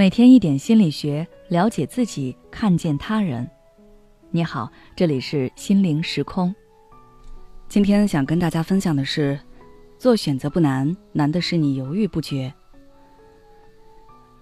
[0.00, 3.46] 每天一点心理学，了解自己，看见他人。
[4.30, 6.54] 你好，这里是心灵时空。
[7.68, 9.38] 今天想跟大家分享的是，
[9.98, 12.50] 做选择不难，难的是你犹豫不决。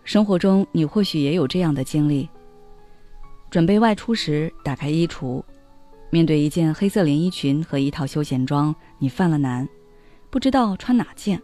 [0.05, 2.29] 生活中，你或许也有这样的经历：
[3.51, 5.43] 准备外出时，打开衣橱，
[6.09, 9.69] 面对一件黑色连衣裙和一套休闲装，你犯了难，
[10.30, 11.43] 不知道穿哪件。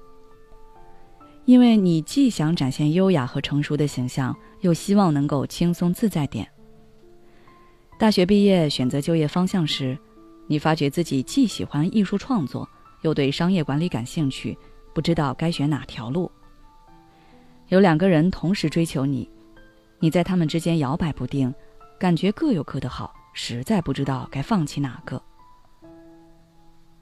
[1.44, 6.48] 因为你既想展现优雅和成熟的形象，又希望能够轻松自在点。
[7.98, 9.96] 大学毕业选择就业方向时，
[10.46, 12.68] 你发觉自己既喜欢艺术创作，
[13.02, 14.56] 又对商业管理感兴趣，
[14.94, 16.30] 不知道该选哪条路。
[17.68, 19.28] 有两个人同时追求你，
[19.98, 21.54] 你在他们之间摇摆不定，
[21.98, 25.22] 感觉各有各的好，实在不知道该放弃哪个。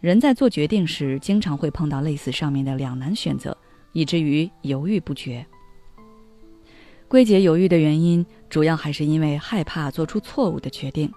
[0.01, 3.57] 人在做决定时，经常会碰到类似上面的两难选择。
[3.93, 5.45] 以至于犹豫不决。
[7.09, 11.13] 归结犹豫的原因，主要还是因为害怕做出错误的决定。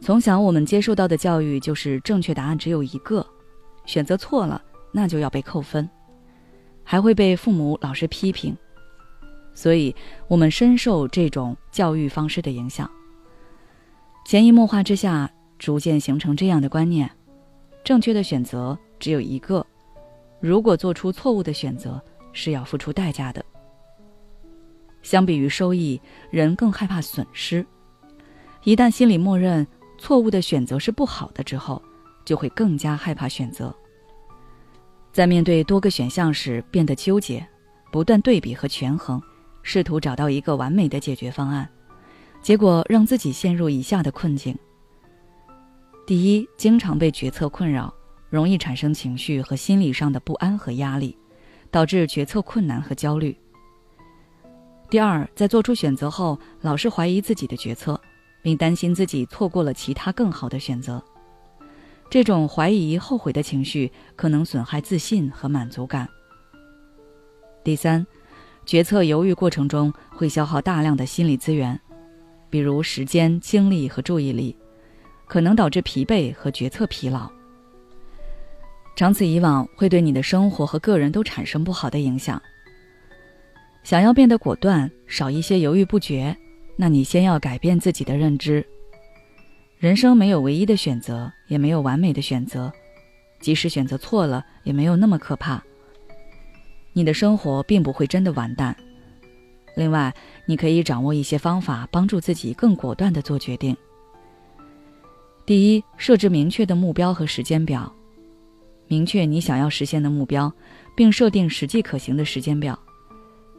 [0.00, 3.26] 从小我们接受到的教育就是正确答案只有一个，
[3.84, 5.88] 选择错了那就要被扣分，
[6.82, 8.56] 还会被父母、老师批评，
[9.54, 9.94] 所以
[10.26, 12.90] 我们深受这种教育方式的影响。
[14.26, 17.10] 潜移默化之下，逐渐形成这样的观念：
[17.84, 19.66] 正确的选择只有一个。
[20.44, 21.98] 如果做出错误的选择，
[22.34, 23.42] 是要付出代价的。
[25.00, 25.98] 相比于收益，
[26.30, 27.64] 人更害怕损失。
[28.62, 31.82] 一旦心里默认错误的选择是不好的之后，
[32.26, 33.74] 就会更加害怕选择。
[35.14, 37.42] 在面对多个选项时，变得纠结，
[37.90, 39.18] 不断对比和权衡，
[39.62, 41.66] 试图找到一个完美的解决方案，
[42.42, 44.54] 结果让自己陷入以下的困境：
[46.06, 47.90] 第一，经常被决策困扰。
[48.34, 51.16] 容易产生情绪和心理上的不安和压力，
[51.70, 53.36] 导致决策困难和焦虑。
[54.90, 58.00] 第二，在做出选择后，老是怀疑自己的决策，
[58.42, 61.00] 并担心自己错过了其他更好的选择。
[62.10, 66.08] 这种怀疑、后悔的情绪可能损害自信和满足感。
[67.62, 68.04] 第三，
[68.66, 71.80] 决策犹豫过程中会消耗大量的心理资源，
[72.50, 74.56] 比如时间、精力和注意力，
[75.28, 77.30] 可能导致疲惫和决策疲劳。
[78.96, 82.40] 长此以往，会对你的生活和个人都产生不好的影响。
[83.82, 86.36] 想要变得果断，少一些犹豫不决，
[86.76, 88.64] 那你先要改变自己的认知。
[89.78, 92.72] 人生没有唯一的选择，也没有完美的选择，
[93.40, 95.62] 即使选择错了，也没有那么可怕。
[96.92, 98.74] 你的生活并不会真的完蛋。
[99.74, 100.14] 另外，
[100.46, 103.76] 你可以掌握一些方法，帮助自己更果断地做决定。
[105.44, 107.92] 第一，设置明确的目标和时间表。
[108.94, 110.52] 明确你想要实现的目标，
[110.94, 112.78] 并设定实际可行的时间表，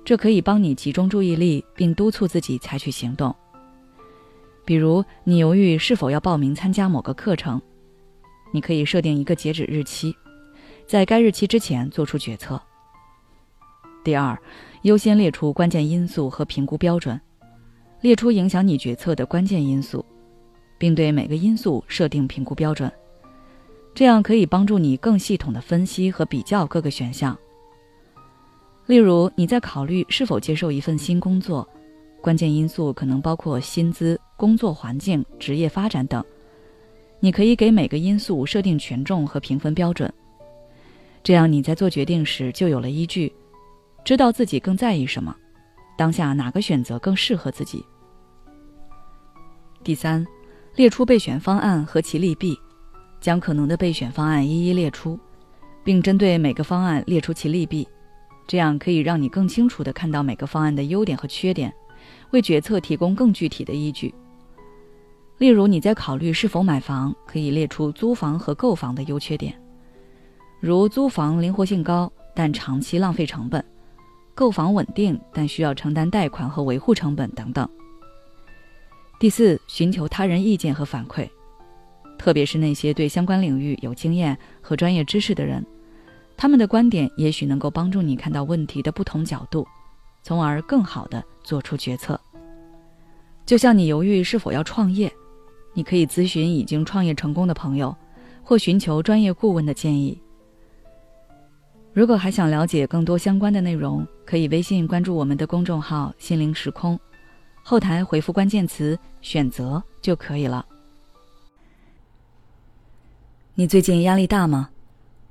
[0.06, 3.36] 这可以帮你集中注意力，并督促自己采取行动。
[4.64, 7.62] 比如，你犹豫是否要报名参加某个课程，
[8.54, 10.16] 你可以设定一个截止日期，
[10.88, 12.58] 在该日期之前做出决策。
[14.06, 14.42] 第二，
[14.84, 17.20] 优先列出关键因素和评估标准，
[18.00, 20.06] 列出影响你决策的关键因素，
[20.78, 22.90] 并对每个因素设定评估标准。
[23.96, 27.36] 这样可以帮助你更系统的分析和比较各个选项。
[28.86, 31.68] 例如，你在考虑是否接受一份新工作，
[32.22, 36.24] 关键因素可能包括薪资、工作环境、职业发展等。
[37.22, 40.14] 你可以给每个因素设定权重和评分标准，
[41.24, 43.34] 这样你在做决定时就有了依据，
[44.04, 45.34] 知道自己更在意什么，
[45.98, 47.84] 当下哪个选择更适合自己。
[49.84, 50.24] 第三，
[50.76, 52.60] 列出备选方案和其利弊。
[53.26, 55.20] 将可能的备选方案一一列出，
[55.84, 57.88] 并针对每个方案列出其利弊，
[58.46, 61.74] 这样可以让你更清楚地看到每个方案的优点和缺点，
[62.30, 64.14] 为决策提供更具体的依据。
[65.40, 69.60] 例如，你在考虑是否买房，可以列出租房和购房的优缺点，
[70.60, 73.60] 如租房灵活性高，但长期浪费成本；
[74.36, 77.68] 购房稳定，但需要承担贷款和维护成本等等。
[79.20, 81.28] 第四，寻求他人意见和反馈。
[82.26, 85.64] 特别是那些对相关领域有经验和专业知识的人，
[86.36, 89.64] 他们的观点也许能够帮助你看到问题的不同角度，
[90.24, 92.20] 从而更好地做出决策。
[93.46, 95.14] 就像你犹豫是否要创业，
[95.76, 97.96] 你可以咨询已经创业成功的朋友，
[98.42, 100.20] 或寻求专业顾问的建议。
[101.94, 107.00] 如果还想了解更多相关的内容，可以微信关注我们的公众号“心灵时空”，
[107.62, 110.66] 后台回复关键词“选择”就可以了。
[113.58, 114.72] 你最近压力大吗？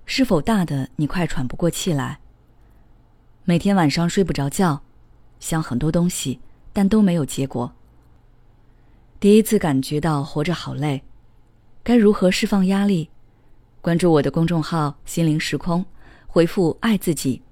[0.07, 2.21] 是否大的你快喘不过气来？
[3.45, 4.81] 每天晚上睡不着觉，
[5.41, 6.41] 想很多东西，
[6.73, 7.71] 但都没有结果。
[9.21, 11.03] 第一次感觉到活着好累，
[11.83, 13.11] 该如何释放压力？
[13.83, 15.85] 关注我的公众号“心灵时空”，
[16.27, 17.43] 回复“爱自己”，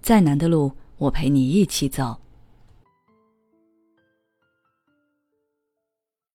[0.00, 2.18] 再难的路我陪你一起走。